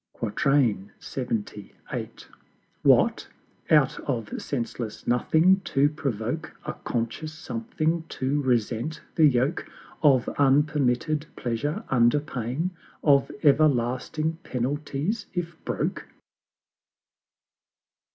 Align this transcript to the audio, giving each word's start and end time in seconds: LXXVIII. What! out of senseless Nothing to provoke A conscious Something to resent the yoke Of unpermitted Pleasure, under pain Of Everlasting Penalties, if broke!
LXXVIII. 0.19 1.75
What! 2.81 3.27
out 3.69 3.99
of 3.99 4.41
senseless 4.41 5.05
Nothing 5.05 5.59
to 5.59 5.89
provoke 5.89 6.57
A 6.65 6.73
conscious 6.73 7.31
Something 7.31 8.05
to 8.09 8.41
resent 8.41 9.01
the 9.13 9.27
yoke 9.27 9.69
Of 10.01 10.27
unpermitted 10.39 11.27
Pleasure, 11.35 11.83
under 11.89 12.19
pain 12.19 12.71
Of 13.03 13.31
Everlasting 13.43 14.37
Penalties, 14.41 15.27
if 15.35 15.55
broke! 15.65 16.07